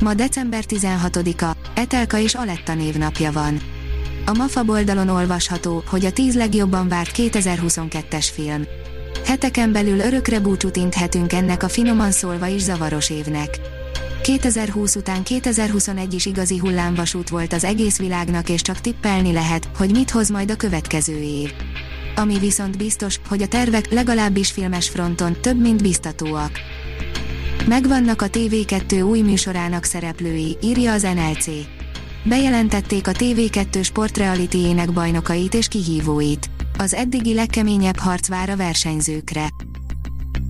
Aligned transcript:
Ma 0.00 0.14
december 0.14 0.64
16-a, 0.68 1.56
Etelka 1.74 2.18
és 2.18 2.34
Aletta 2.34 2.74
névnapja 2.74 3.32
van. 3.32 3.60
A 4.26 4.32
MAFA 4.32 4.64
oldalon 4.66 5.08
olvasható, 5.08 5.82
hogy 5.86 6.04
a 6.04 6.12
10 6.12 6.34
legjobban 6.34 6.88
várt 6.88 7.10
2022-es 7.16 8.26
film. 8.32 8.64
Heteken 9.26 9.72
belül 9.72 9.98
örökre 9.98 10.40
búcsút 10.40 10.76
inthetünk 10.76 11.32
ennek 11.32 11.62
a 11.62 11.68
finoman 11.68 12.10
szólva 12.10 12.46
is 12.46 12.62
zavaros 12.62 13.10
évnek. 13.10 13.60
2020 14.22 14.94
után 14.94 15.22
2021 15.22 16.14
is 16.14 16.26
igazi 16.26 16.58
hullámvasút 16.58 17.28
volt 17.28 17.52
az 17.52 17.64
egész 17.64 17.98
világnak 17.98 18.48
és 18.48 18.62
csak 18.62 18.80
tippelni 18.80 19.32
lehet, 19.32 19.68
hogy 19.76 19.90
mit 19.90 20.10
hoz 20.10 20.28
majd 20.28 20.50
a 20.50 20.56
következő 20.56 21.18
év. 21.18 21.52
Ami 22.16 22.38
viszont 22.38 22.76
biztos, 22.76 23.20
hogy 23.28 23.42
a 23.42 23.48
tervek 23.48 23.92
legalábbis 23.92 24.50
filmes 24.50 24.88
fronton 24.88 25.40
több 25.40 25.60
mint 25.60 25.82
biztatóak. 25.82 26.50
Megvannak 27.68 28.22
a 28.22 28.26
TV2 28.26 29.08
új 29.08 29.20
műsorának 29.20 29.84
szereplői, 29.84 30.56
írja 30.62 30.92
az 30.92 31.02
NLC. 31.02 31.46
Bejelentették 32.24 33.08
a 33.08 33.12
TV2 33.12 33.84
sportrealityének 33.84 34.92
bajnokait 34.92 35.54
és 35.54 35.68
kihívóit. 35.68 36.50
Az 36.78 36.94
eddigi 36.94 37.34
legkeményebb 37.34 37.96
harc 37.96 38.28
vár 38.28 38.50
a 38.50 38.56
versenyzőkre. 38.56 39.48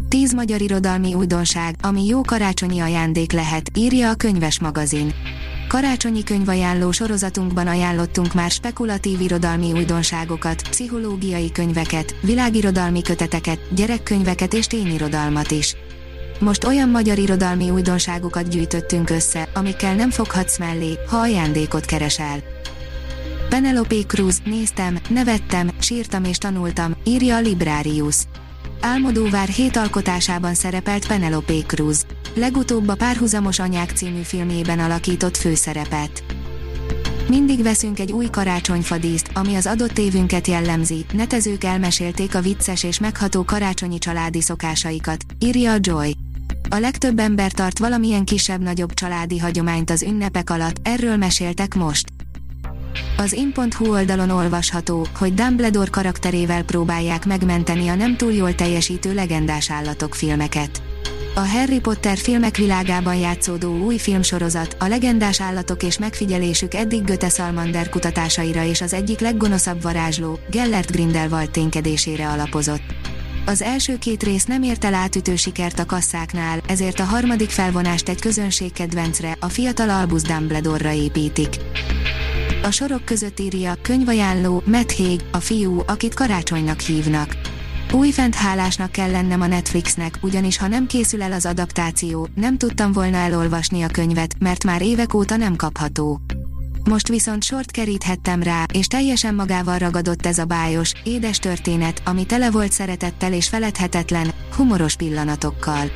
10 0.08 0.34
magyar 0.34 0.60
irodalmi 0.60 1.14
újdonság, 1.14 1.74
ami 1.82 2.06
jó 2.06 2.20
karácsonyi 2.20 2.80
ajándék 2.80 3.32
lehet, 3.32 3.70
írja 3.74 4.10
a 4.10 4.14
könyves 4.14 4.60
magazin. 4.60 5.12
Karácsonyi 5.69 6.22
könyvajánló 6.22 6.91
sorozatunkban 6.91 7.66
ajánlottunk 7.66 8.34
már 8.34 8.50
spekulatív 8.50 9.20
irodalmi 9.20 9.72
újdonságokat, 9.72 10.69
pszichológiai 10.69 11.52
könyveket, 11.52 12.14
világirodalmi 12.22 13.02
köteteket, 13.02 13.74
gyerekkönyveket 13.74 14.54
és 14.54 14.66
tényirodalmat 14.66 15.50
is. 15.50 15.76
Most 16.38 16.64
olyan 16.64 16.88
magyar 16.88 17.18
irodalmi 17.18 17.70
újdonságokat 17.70 18.48
gyűjtöttünk 18.48 19.10
össze, 19.10 19.48
amikkel 19.54 19.94
nem 19.94 20.10
foghatsz 20.10 20.58
mellé, 20.58 20.98
ha 21.08 21.16
ajándékot 21.16 21.84
keresel. 21.84 22.42
Penelope 23.48 23.96
Cruz, 24.06 24.40
néztem, 24.44 24.98
nevettem, 25.08 25.70
sírtam 25.78 26.24
és 26.24 26.38
tanultam, 26.38 26.96
írja 27.04 27.36
a 27.36 27.40
Librarius. 27.40 28.16
Álmodóvár 28.80 29.48
hét 29.48 29.76
alkotásában 29.76 30.54
szerepelt 30.54 31.06
Penelope 31.06 31.60
Cruz. 31.66 32.06
Legutóbb 32.34 32.88
a 32.88 32.94
Párhuzamos 32.94 33.58
Anyák 33.58 33.90
című 33.90 34.22
filmjében 34.22 34.78
alakított 34.78 35.36
főszerepet. 35.36 36.24
Mindig 37.28 37.62
veszünk 37.62 37.98
egy 37.98 38.12
új 38.12 38.26
karácsonyfadíszt, 38.30 39.30
ami 39.34 39.54
az 39.54 39.66
adott 39.66 39.98
évünket 39.98 40.46
jellemzi, 40.46 41.04
netezők 41.12 41.64
elmesélték 41.64 42.34
a 42.34 42.40
vicces 42.40 42.82
és 42.82 42.98
megható 42.98 43.44
karácsonyi 43.44 43.98
családi 43.98 44.40
szokásaikat, 44.40 45.24
írja 45.38 45.72
a 45.72 45.76
Joy. 45.80 46.16
A 46.69 46.78
legtöbb 46.78 47.19
ember 47.19 47.53
tart 47.53 47.78
valamilyen 47.78 48.25
kisebb-nagyobb 48.25 48.95
családi 48.95 49.39
hagyományt 49.39 49.91
az 49.91 50.03
ünnepek 50.03 50.50
alatt, 50.50 50.77
erről 50.83 51.17
meséltek 51.17 51.75
most. 51.75 52.09
Az 53.17 53.33
in.hu 53.33 53.91
oldalon 53.91 54.31
olvasható, 54.31 55.06
hogy 55.19 55.34
Dumbledore 55.34 55.91
karakterével 55.91 56.62
próbálják 56.62 57.27
megmenteni 57.27 57.89
a 57.89 57.94
nem 57.94 58.17
túl 58.17 58.33
jól 58.33 58.55
teljesítő 58.55 59.15
legendás 59.15 59.71
állatok 59.71 60.15
filmeket. 60.15 60.82
A 61.34 61.47
Harry 61.49 61.81
Potter 61.81 62.16
filmek 62.16 62.56
világában 62.56 63.16
játszódó 63.16 63.84
új 63.84 63.99
filmsorozat, 63.99 64.76
a 64.78 64.87
legendás 64.87 65.41
állatok 65.41 65.82
és 65.82 65.99
megfigyelésük 65.99 66.75
eddig 66.75 67.05
Göte 67.05 67.28
Salmander 67.28 67.88
kutatásaira 67.88 68.65
és 68.65 68.81
az 68.81 68.93
egyik 68.93 69.21
leggonoszabb 69.21 69.82
varázsló, 69.82 70.38
Gellert 70.50 70.91
Grindelwald 70.91 71.50
ténykedésére 71.50 72.28
alapozott. 72.28 73.16
Az 73.48 73.62
első 73.62 73.98
két 73.98 74.22
rész 74.22 74.44
nem 74.44 74.62
ért 74.62 74.84
el 74.84 74.94
átütő 74.94 75.36
sikert 75.36 75.78
a 75.78 75.86
kasszáknál, 75.86 76.60
ezért 76.66 77.00
a 77.00 77.04
harmadik 77.04 77.50
felvonást 77.50 78.08
egy 78.08 78.20
közönség 78.20 78.72
kedvencre, 78.72 79.36
a 79.40 79.48
fiatal 79.48 79.90
Albus 79.90 80.22
Dumbledore-ra 80.22 80.92
építik. 80.92 81.56
A 82.62 82.70
sorok 82.70 83.04
között 83.04 83.40
írja, 83.40 83.74
könyvajánló, 83.82 84.62
Matt 84.64 84.96
Haig, 84.96 85.20
a 85.32 85.38
fiú, 85.38 85.82
akit 85.86 86.14
karácsonynak 86.14 86.80
hívnak. 86.80 87.36
Újfent 87.92 88.34
hálásnak 88.34 88.92
kell 88.92 89.10
lennem 89.10 89.40
a 89.40 89.46
Netflixnek, 89.46 90.18
ugyanis 90.22 90.56
ha 90.58 90.68
nem 90.68 90.86
készül 90.86 91.22
el 91.22 91.32
az 91.32 91.46
adaptáció, 91.46 92.28
nem 92.34 92.58
tudtam 92.58 92.92
volna 92.92 93.16
elolvasni 93.16 93.82
a 93.82 93.88
könyvet, 93.88 94.34
mert 94.38 94.64
már 94.64 94.82
évek 94.82 95.14
óta 95.14 95.36
nem 95.36 95.56
kapható. 95.56 96.20
Most 96.88 97.08
viszont 97.08 97.42
sort 97.42 97.70
keríthettem 97.70 98.42
rá, 98.42 98.64
és 98.72 98.86
teljesen 98.86 99.34
magával 99.34 99.78
ragadott 99.78 100.26
ez 100.26 100.38
a 100.38 100.44
bájos, 100.44 100.92
édes 101.04 101.38
történet, 101.38 102.02
ami 102.04 102.26
tele 102.26 102.50
volt 102.50 102.72
szeretettel 102.72 103.32
és 103.32 103.48
feledhetetlen, 103.48 104.30
humoros 104.56 104.96
pillanatokkal. 104.96 105.91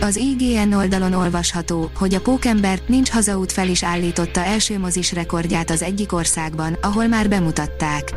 Az 0.00 0.16
IGN 0.16 0.72
oldalon 0.72 1.12
olvasható, 1.12 1.90
hogy 1.96 2.14
a 2.14 2.20
Pókember 2.20 2.78
nincs 2.86 3.10
hazaút 3.10 3.52
fel 3.52 3.68
is 3.68 3.82
állította 3.82 4.44
első 4.44 4.78
mozis 4.78 5.12
rekordját 5.12 5.70
az 5.70 5.82
egyik 5.82 6.12
országban, 6.12 6.76
ahol 6.82 7.06
már 7.06 7.28
bemutatták. 7.28 8.14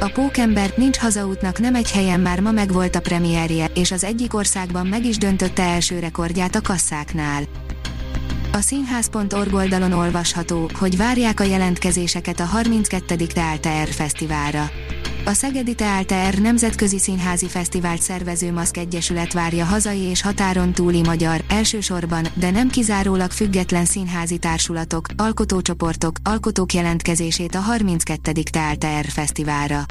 A 0.00 0.10
Pókember 0.14 0.72
nincs 0.76 0.96
hazaútnak 0.96 1.58
nem 1.58 1.74
egy 1.74 1.90
helyen 1.90 2.20
már 2.20 2.40
ma 2.40 2.50
megvolt 2.50 2.94
a 2.94 3.00
premierje, 3.00 3.70
és 3.74 3.90
az 3.90 4.04
egyik 4.04 4.34
országban 4.34 4.86
meg 4.86 5.04
is 5.04 5.18
döntötte 5.18 5.62
első 5.62 5.98
rekordját 5.98 6.54
a 6.54 6.60
kasszáknál. 6.60 7.65
A 8.56 8.60
színház.org 8.60 9.54
oldalon 9.54 9.92
olvasható, 9.92 10.70
hogy 10.78 10.96
várják 10.96 11.40
a 11.40 11.44
jelentkezéseket 11.44 12.40
a 12.40 12.44
32. 12.44 13.16
Teálteer 13.16 13.88
Fesztiválra. 13.88 14.70
A 15.24 15.32
Szegedi 15.32 15.74
Teálteer 15.74 16.38
Nemzetközi 16.38 16.98
Színházi 16.98 17.46
Fesztivált 17.46 18.02
szervező 18.02 18.52
Maszk 18.52 18.76
Egyesület 18.76 19.32
várja 19.32 19.64
hazai 19.64 20.00
és 20.00 20.22
határon 20.22 20.72
túli 20.72 21.00
magyar, 21.00 21.44
elsősorban, 21.48 22.26
de 22.34 22.50
nem 22.50 22.68
kizárólag 22.68 23.30
független 23.30 23.84
színházi 23.84 24.38
társulatok, 24.38 25.06
alkotócsoportok, 25.16 26.16
alkotók 26.22 26.72
jelentkezését 26.72 27.54
a 27.54 27.60
32. 27.60 28.32
Teálteer 28.50 29.04
Fesztiválra. 29.04 29.84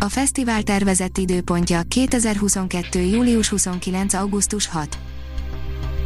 A 0.00 0.08
fesztivál 0.08 0.62
tervezett 0.62 1.18
időpontja 1.18 1.82
2022. 1.88 3.00
július 3.00 3.48
29. 3.48 4.14
augusztus 4.14 4.66
6. 4.66 4.98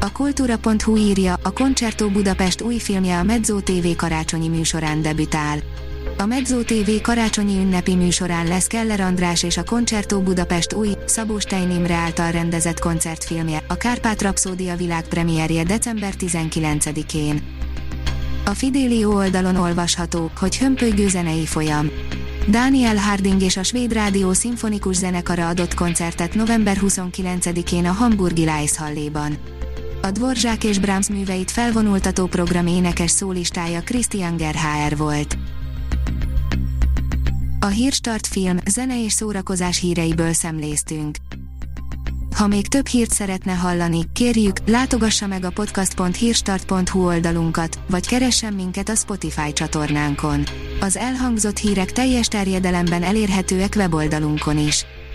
A 0.00 0.12
kultúra.hu 0.12 0.96
írja, 0.96 1.38
a 1.42 1.52
Concerto 1.52 2.10
Budapest 2.10 2.60
új 2.60 2.78
filmje 2.78 3.18
a 3.18 3.22
Mezzo 3.22 3.60
TV 3.60 3.96
karácsonyi 3.96 4.48
műsorán 4.48 5.02
debütál. 5.02 5.58
A 6.18 6.26
Mezzo 6.26 6.62
TV 6.62 6.90
karácsonyi 7.02 7.58
ünnepi 7.58 7.94
műsorán 7.94 8.46
lesz 8.46 8.66
Keller 8.66 9.00
András 9.00 9.42
és 9.42 9.56
a 9.56 9.64
Concerto 9.64 10.20
Budapest 10.20 10.72
új, 10.72 10.88
Szabó 11.06 11.38
Stein 11.38 11.70
Imre 11.70 11.94
által 11.94 12.30
rendezett 12.30 12.78
koncertfilmje, 12.78 13.64
a 13.68 13.74
Kárpát 13.74 14.22
Rapszódia 14.22 14.76
világpremierje 14.76 15.62
december 15.62 16.14
19-én. 16.18 17.42
A 18.44 18.50
Fidelio 18.50 19.16
oldalon 19.16 19.56
olvasható, 19.56 20.30
hogy 20.38 20.58
hömpölygő 20.58 21.08
zenei 21.08 21.46
folyam. 21.46 21.90
Daniel 22.48 22.96
Harding 22.96 23.42
és 23.42 23.56
a 23.56 23.62
Svéd 23.62 23.92
Rádió 23.92 24.32
Szimfonikus 24.32 24.96
Zenekara 24.96 25.48
adott 25.48 25.74
koncertet 25.74 26.34
november 26.34 26.78
29-én 26.80 27.86
a 27.86 27.92
Hamburgi 27.92 28.44
Leishalléban. 28.44 29.38
A 30.08 30.10
Dvorzsák 30.10 30.64
és 30.64 30.78
Brahms 30.78 31.08
műveit 31.08 31.50
felvonultató 31.50 32.26
program 32.26 32.66
énekes 32.66 33.10
szólistája 33.10 33.80
Christian 33.80 34.36
Gerhaer 34.36 34.96
volt. 34.96 35.38
A 37.60 37.66
Hírstart 37.66 38.26
film, 38.26 38.58
zene 38.70 39.04
és 39.04 39.12
szórakozás 39.12 39.80
híreiből 39.80 40.32
szemléztünk. 40.32 41.16
Ha 42.36 42.46
még 42.46 42.68
több 42.68 42.86
hírt 42.86 43.10
szeretne 43.10 43.52
hallani, 43.52 44.00
kérjük, 44.12 44.56
látogassa 44.66 45.26
meg 45.26 45.44
a 45.44 45.50
podcast.hírstart.hu 45.50 47.06
oldalunkat, 47.06 47.78
vagy 47.90 48.06
keressen 48.06 48.52
minket 48.52 48.88
a 48.88 48.94
Spotify 48.94 49.52
csatornánkon. 49.52 50.44
Az 50.80 50.96
elhangzott 50.96 51.58
hírek 51.58 51.92
teljes 51.92 52.26
terjedelemben 52.26 53.02
elérhetőek 53.02 53.74
weboldalunkon 53.76 54.58
is. 54.58 54.84